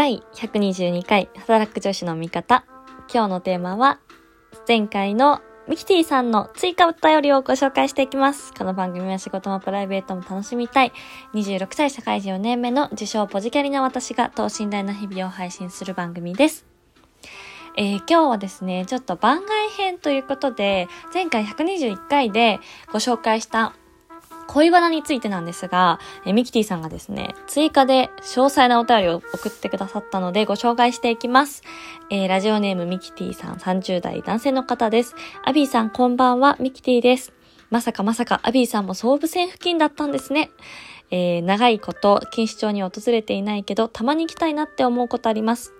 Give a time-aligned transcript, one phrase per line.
[0.00, 2.64] 第122回働く女子の味方。
[3.12, 4.00] 今日のテーマは、
[4.66, 8.54] 前回のミキティさんの追加お便りをご紹介していきます。
[8.54, 10.92] この番組は仕事もプライベートも楽しみたい。
[11.34, 16.64] 26歳社会人4年目の自称ポジキャリな私が等身大な日々を配信する番組です。
[17.76, 22.58] えー今日はですね、ちょっと番外編ということで、前回121回で
[22.90, 23.74] ご紹介した
[24.52, 31.62] 恋バナについてなんですが、えミキティさんがですね、追加で詳細なお便りを送ってくださったのでご紹介していきます。
[32.10, 35.14] えーラジオネームミキティさん30代男性の方です。
[35.44, 37.32] アビーさんこんばんは、ミキティです。
[37.70, 40.50] まさかまさかアビーさんも総武線付近だったんですね。
[41.12, 45.74] えー長いこと錦糸町に訪れていないけど、たまに行きたいなって思うことあります。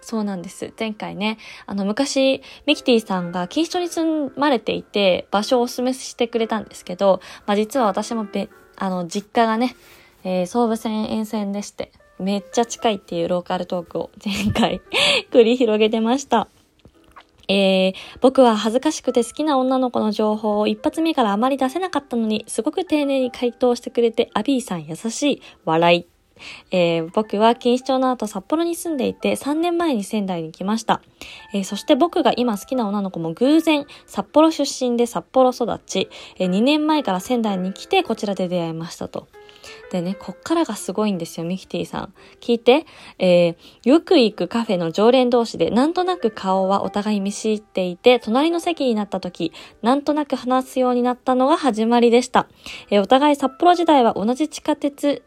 [0.00, 0.72] そうなんです。
[0.78, 9.76] 前回ね、あの、昔、ミキティさんが錦糸町に住まれていて、場所をお勧めしてくれたんですけど、まあ、実は私もべ、あの、実家がね、
[10.24, 14.82] えー、総武線沿線でして、めっちゃ近いっていうローカルトークを前回
[15.32, 16.48] 繰り広げてました。
[17.48, 26.19] えー、僕は恥ずかしくて好きな女の子の情報を一発目からあまり出せなかったのに、すごく丁寧に回答してくれて、アビーさん優しい、笑い。
[26.70, 31.02] えー僕は錦糸町の後札幌に住んでいて3年前に仙台に来ました、
[31.52, 39.28] えーそして僕が今好きな女の子も偶然札幌出身で札幌育ち、え2年前から仙台に来てこちらで出会いましたと。
[39.90, 42.14] でね、こっからがすごいんですよ、ミキティさん。
[42.40, 42.86] 聞いて、
[43.18, 49.52] えーよく行くカフェの常連同士で、なんとなく顔はお互い見知っていて、隣の席になった時、
[49.82, 52.46] なんとなく話すようになったのが始まりでした。
[52.90, 55.22] えーお互い札幌時代は同じ地下鉄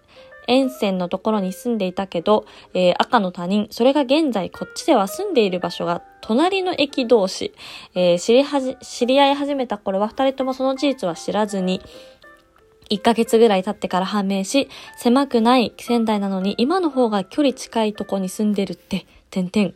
[0.47, 7.53] 沿線のところに住んでいたけど、えー赤の他人、それが現在こっちでは住んでいる場所が隣の駅同士、
[7.95, 11.81] えー知りはじ、知り合い始めた頃は二人ともその事実は知らずに、
[12.89, 19.73] 1ヶ月ぐらい経ってから判明し、狭くない仙台なのに今の方が距離近いとこに住んでるって、てんてん。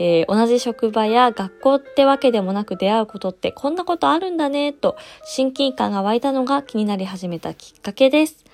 [0.00, 8.45] えー同じ職場や学校ってわけでもなく出会うことってこんなことあるんだね、と親近感が湧いたのが気になり始めたきっかけです。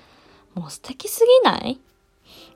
[0.55, 1.79] もう素敵すぎない？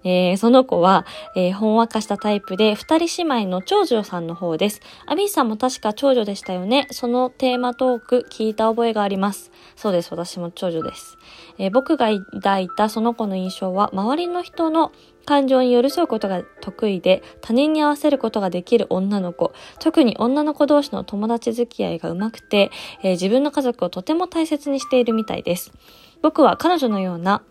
[0.04, 4.82] えーその子は、えーほんわかしたタイプで、二人姉妹の長女さんの方です。
[5.06, 6.88] アビーさんも確か長女でしたよね。
[6.92, 9.52] そのテーマトーク聞いた覚えがあります。
[9.76, 10.12] そうです。
[10.12, 11.18] 私も長女です。
[11.58, 14.92] えー僕が抱いたその子の印象は、周りの人の
[15.26, 19.52] 感情に寄り添うことが得意で、他人に合わせることができる女の子。
[19.80, 22.72] 特に女の子同士の友達付き合いが上手くて、
[23.04, 25.74] え自分の家族をとても大切にしているみたいです。
[26.22, 27.44] 僕は彼女のような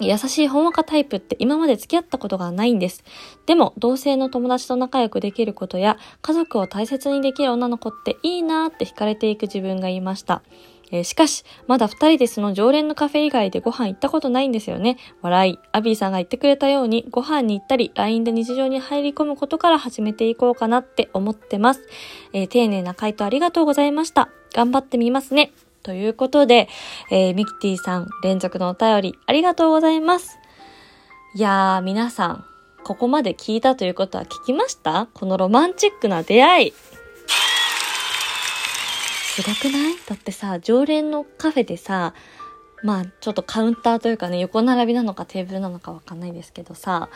[0.00, 3.04] 優しいほんわかタイプって今まで付き合ったことがないんです。
[3.46, 10.42] でも、同性の友達と仲良くできることや、家族を大切にできる女の子っていいなーって惹かれていく自分がいました。
[10.90, 14.96] えーしかし、まだ二人でその常連のカフェ以外でご飯行ったことないんですよね。
[15.20, 15.58] 笑い。
[15.72, 21.82] アビーさんが言ってくれたように、ご飯に行ったり、LINE で日常に入り込むことから始めていこうかなって思ってます。
[22.32, 24.30] えー丁寧な回答ありがとうございました。
[24.54, 25.52] 頑張ってみますね。
[25.88, 26.68] ということで、
[27.10, 30.38] えーミキティさん連続のお便りありがとうございます。
[31.34, 32.44] いやー、皆さん、
[32.84, 35.08] ここまで聞いたということは聞きました？
[35.14, 36.72] このロマンチックな出会い。
[39.34, 39.94] すごくない？
[40.06, 42.12] だってさ、常連のカフェでさ、
[42.82, 47.08] まあちょっとカウンターというかね、横並びなのかテーブルなのかわかんないですけどさ、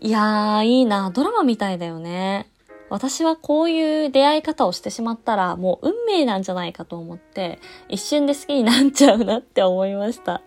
[0.00, 2.48] いやー、いいな、ドラマみたいだよね。
[2.88, 7.58] 私はこういう出会い方をしてしまったら、もう運命なんじゃないかと思って、
[7.88, 10.42] 一瞬で好きになっちゃうなって思いました。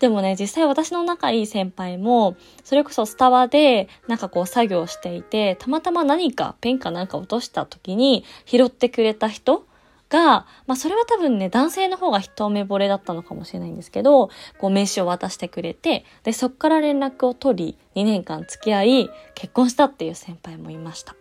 [0.00, 9.66] でもね、実際私の仲いい先輩も、それこそスタバでなんかこう作業していて、たまたま何かペンかなんか落とした時に拾ってくれた人
[10.08, 21.14] が、まあそれは多分ね、男性の方が一目惚れだったのかもしれないんですけど、こう名刺を渡してくれて、で、そっから連絡を取り、2年間付き合い、結婚したっていう先輩もいました。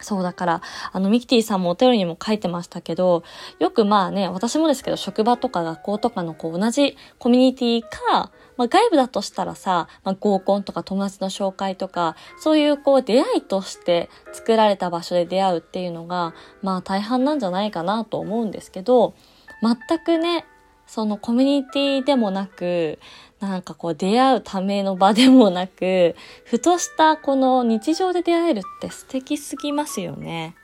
[0.00, 3.24] そうだから、あの、ミキティさんもお便りにも書いてましたけど、
[3.58, 19.14] よくまあね、私もですけど、職場とか学校とかのこう同じコミュニティか、まあ外部だとしたらさ、まあ合コンとか友達の紹介とか、そういうこう出会いとして作られた場所で出会うっていうのが、まあ大半なんじゃないかなと思うんですけど、
[19.62, 20.44] 全くね、
[20.88, 22.98] そのコミュニティでもなく、
[23.40, 30.56] なんかこう出会うための場でもなく、ふとしたこの日常で出会えるって素敵すぎますよね。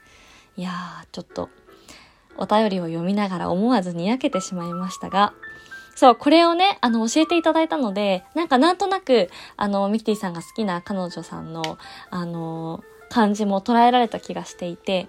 [0.57, 1.51] いやー、ちょっと
[2.37, 5.35] お便りを読みながら思わずにやけてしまいましたが、
[5.95, 11.79] そう、これをね、あの、教えていただいたので、なんかなんとなく、あの、ミキティさんが好きな彼女さんの、
[12.11, 15.07] あの、感じも捉えられた気がしていて、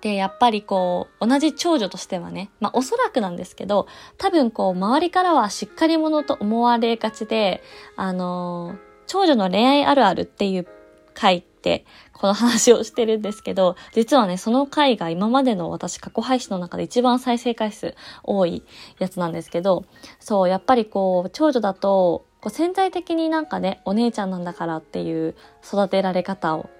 [0.00, 3.86] で、やっぱりこう、同じ長女としてはね、まあおそらくなんですけど、
[4.18, 7.62] 多分こう、周りからはしっかり者と思われがちで、
[7.96, 8.76] あの
[9.06, 10.66] 長女の恋愛あるあるっていう
[11.14, 18.62] 回って、この話をしてるんですけど、実はね、その回が今までの私過去配信の中で一番再生回数多い
[18.98, 19.84] やつなんですけど、
[20.18, 26.70] そう、やっぱりこう、長女だと、こう潜在的になんかね、お姉ちゃんなんだからっていう育てられ方を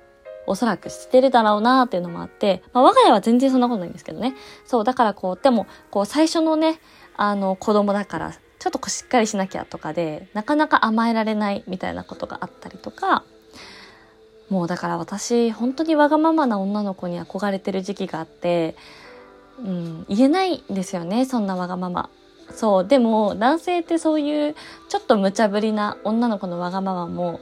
[0.51, 4.35] おそらくしてるだろうなっていうのもあって、まあ、我が家は全然そんなことないんですけどね。
[4.67, 6.81] そう、だからこう、でも、こう、最初のね、
[7.17, 13.25] あの、子供だから、ちょっとこうしっかりしなきゃとかで、なかなか甘えられないみたいなことがあったりとか、
[14.51, 18.75] もうだから私、本当にわがままな女の子に憧れてる時期があって、
[19.59, 22.11] うん、言えないんですよね、そんなわがまま。
[22.53, 24.57] そう、でも男性ってそういう
[24.89, 27.41] ちょっと無茶ぶりな女の子のわがままも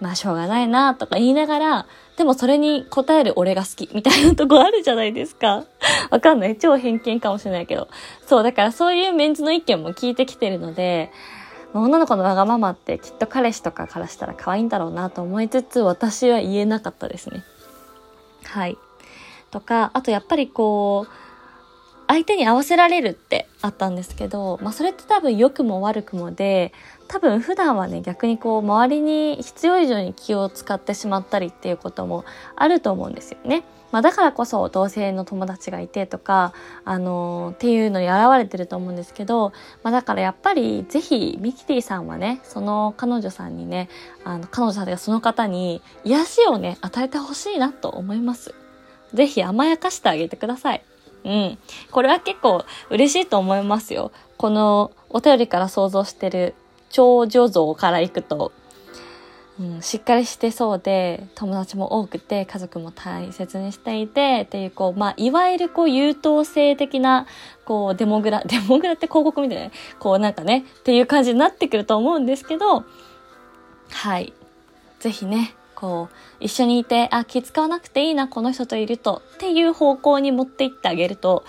[0.00, 1.86] まあしょうがないなとか言いながら、
[2.16, 5.64] でもそれに応える俺が好きみたいなとこあるじゃないですか。
[6.10, 6.56] わかんない。
[6.56, 7.88] 超偏見かもしれないけど。
[8.26, 11.10] そう、だからそういうメンズの意見も聞いてきてるので、
[11.72, 17.42] 女の子のわがままってきっと彼氏とかからしたら可愛いんだろうなと思いつつ、私は言えなかったですね。
[18.44, 18.78] はい。
[19.50, 21.12] とか、あとやっぱりこう、
[22.06, 26.72] 相手に合わせられるってあったんですけど、まあそれって多分良くも悪くもで、
[27.08, 32.24] 多分普段はね逆にこう周りに必要以上に気を使ってしまったりっていうことも
[32.56, 33.64] あると思うんですよね。
[33.92, 36.52] まあ、だからこそ同性の友達がいてとか、
[36.84, 39.52] あのー、っていうのに現れてると思うんですけど、
[39.84, 43.88] まあ、だからやっぱりぜひミキティさんはねその彼女さんにね
[44.24, 48.52] あの彼女さんがその方に癒しをね与えてほしいなと思います。
[49.12, 50.82] ぜひ甘やかしてあげてください。
[51.24, 51.58] うん。
[51.90, 54.12] これは結構嬉しいと思いますよ。
[54.36, 56.54] このお便りから想像してる
[56.90, 58.52] 長女像からいくと、
[59.58, 67.26] うん、しっかりしてそうで、友達も多くて、家族も大切にしていて、っていう、こう、まあ、いわゆるこう、優等生的な、
[67.64, 69.70] こう、デモグラ、 デモグラって広告みたいな、
[70.00, 72.84] こう、なんかね、っていう感じになってくると思うんですけど、
[73.90, 74.32] はい。
[74.98, 81.44] ぜひね、こう、一緒にいて、あ、気使わなくていいな、この人といると、っていう方向に持っていってあげると、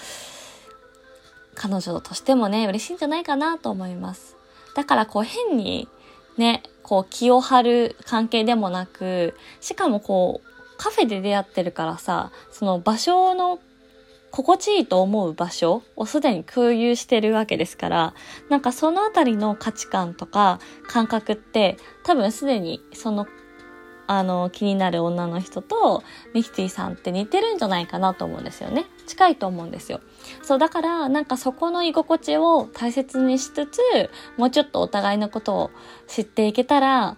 [1.55, 4.35] 彼女としてもね、嬉しいんじゃないかなと思います。
[4.75, 5.87] だからこう変に
[6.35, 13.59] ね、こう気を張る関係でもなく、しかもこうカフェで出会ってるからさ、その場所の
[14.31, 18.13] 心地いいと思う場所をすでに共有してるわけですから、
[18.49, 20.59] なんかそのあたりの価値観とか
[20.89, 23.27] 感覚って多分すでにその
[24.07, 26.03] あの、気になる女の人と
[26.33, 28.85] ミキティさんって似てるんじゃないかなと思うんですよね。
[29.07, 30.01] 近いと思うんですよ。
[30.41, 33.79] そう、だから、なんかそこの居心地を大切にしつつ、
[34.37, 35.71] もうちょっとお互いのことを
[36.07, 37.17] 知っていけたら、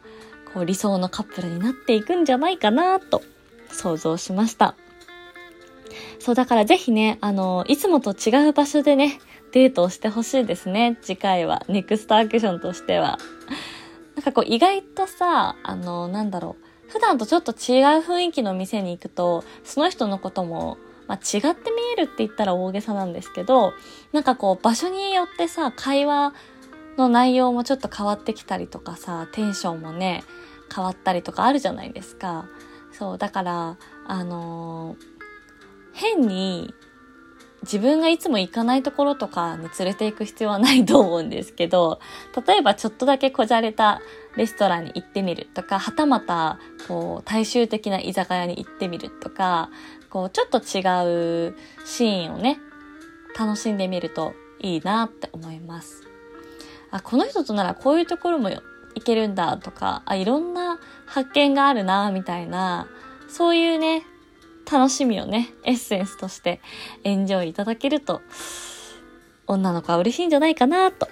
[0.53, 3.21] こう理想のカップルになっていくんじゃないかなと
[3.69, 4.75] 想像しました。
[6.19, 9.19] そう、だからぜひね、あの、いつもと違う場所でね、
[9.51, 10.97] デートをしてほしいですね。
[11.01, 11.63] 次回は。
[11.67, 13.17] ネクストアクションとしては。
[14.15, 16.66] なんかこう意外とさ、あの、なんだろう。
[16.89, 17.55] 普段とちょっと違う
[18.01, 23.73] 雰囲気の店に行くと、その人のことも、まあ、違って見えるって言ったら大げさなんですけど、
[24.11, 26.33] なんかこう場所によってさ、会話
[26.97, 30.23] の内容もちょっと変わってきたりとかさ、テンションもね、
[30.73, 32.47] 変わったりとかあるじゃないですか。
[32.91, 34.97] そう、だから、あのー、
[35.93, 36.73] 変に
[37.67, 41.99] 自分がいつも行かないところとかに連れて行く必要はないと思うんですけど、
[42.47, 44.01] 例えばちょっとだけこじゃれた
[44.37, 49.69] レストランに行ってみるとか、はたまた、こう、大衆的な居酒屋に行ってみるとか、
[50.09, 50.79] こう、ちょっと違
[51.49, 51.55] う
[51.85, 52.59] シーンをね、
[53.37, 56.03] 楽しんでみるといいなって思います。
[56.91, 58.61] あ、この人とならこういうところも行
[59.03, 62.87] けるんだとか、あ、いろんな発見があるな、みたいな、
[63.27, 64.03] そういうね、
[64.69, 66.59] 楽しみをね、エッセンスとして
[67.03, 68.21] エンジョイいただけると、
[69.47, 71.07] 女の子は嬉しいんじゃないかなと。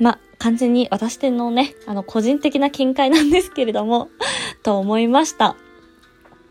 [0.00, 4.08] ま完全に私のね、あの、個人的な見解なんですけれども
[4.62, 5.56] と思いました。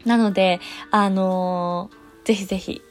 [0.05, 0.59] なので、
[0.91, 2.81] あのー、ぜひぜひ、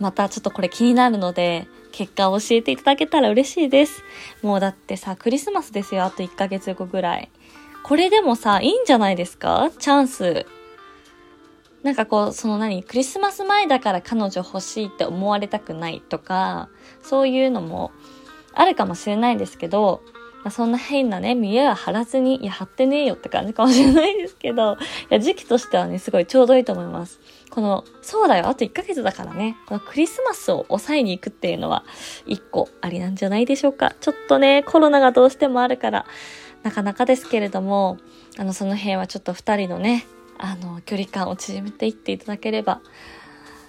[0.00, 4.02] またちょっとこれ気になるので、結果を教えていただけたら嬉しいです。
[4.42, 7.30] もうだってさ、クリスマスですよ、あと1ヶ月後ぐらい。
[7.84, 9.70] これでもさ、いいんじゃないですか？
[9.78, 10.46] チャンス。
[11.82, 16.68] なんかこう、その何、クリスマス前だから彼女欲しいって思われたくないとか、
[17.02, 17.90] そういうのも
[18.54, 20.02] あるかもしれないですけど、
[20.44, 24.76] まあ、そんな変なね、見栄は張らずに、いや、張ってねえよって感じかもしれないですけど、い
[25.10, 27.20] や、時期としてはね、すごいちょうどいいと思います。
[27.50, 31.84] この、そうだよ、あと1ヶ月だからね、このクリスマスを抑えに行くっていうのは、
[32.26, 33.94] 1個ありなんじゃないでしょうか。
[34.00, 36.06] ちょっとね、コロナがどうしてもあるから、
[36.64, 37.98] なかなかですけれども、
[38.36, 40.06] あの、その辺はちょっと2人のね、
[40.38, 42.80] あの、距離感を縮めていっていただければ、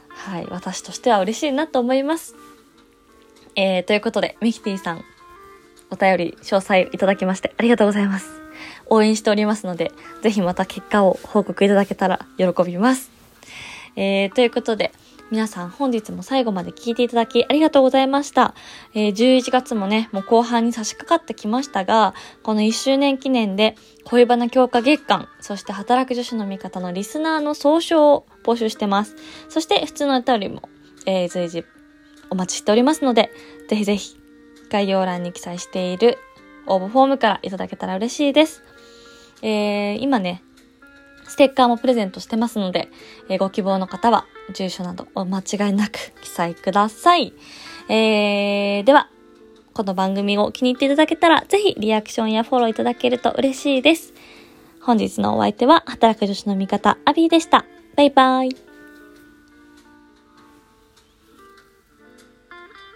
[0.10, 2.36] はい、私としては嬉しいなと思います。
[3.56, 5.04] えー、ということで、ミキティさん、
[5.92, 8.28] お便り詳細いただきましてありがとうございます。
[8.88, 9.92] 応援しておりますので、
[10.22, 13.12] 是非また結果を報告いただけたら喜びます。
[13.96, 14.92] えー、ということで、
[15.32, 18.54] 皆さん本日も最後まで聞いていただきありがとうございました。
[18.94, 22.14] えー、11月もね、もう後半に差し掛かってきましたが、
[22.44, 23.76] この1周年記念で
[24.06, 29.16] 恋バナ強化月間、そして働く女子の味方のリスナーの総称を募集してます。
[29.50, 30.70] そして普通の歌よりも、
[31.06, 31.66] えー、随時
[32.30, 33.32] お待ちしておりますので、
[33.70, 34.18] ぜひぜひ
[34.70, 36.18] 概要欄に記載している
[36.68, 38.62] 応募フォームからいただけたら嬉しいです。
[39.42, 40.44] えー、今ね、
[41.34, 42.90] ステッカーもプレゼントしてますので、
[43.28, 47.34] えー、ご希望の方は住所などお間違いなく記載ください。
[47.90, 49.10] えー、では、
[49.74, 54.14] この番組を気に入っていただけたら、ぜひリアクションやフォローいただけると嬉しいです。
[54.80, 57.66] 本日のお相手は、働く女子の味方、アビーでした。
[57.96, 58.73] バイバイ。